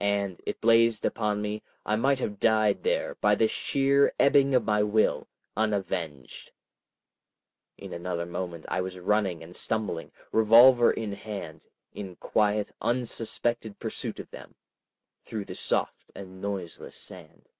[0.00, 4.64] And, it blazed upon me, I might have died there by the sheer ebbing of
[4.64, 6.50] my will—unavenged!
[7.78, 14.18] In another moment I was running and stumbling, revolver in hand, in quiet unsuspected pursuit
[14.18, 14.56] of them,
[15.22, 17.52] through the soft and noiseless sand.